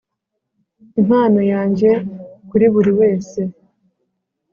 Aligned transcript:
impano 1.01 1.39
yanjye 1.51 1.89
kuri 2.49 2.65
buriwese. 2.73 3.41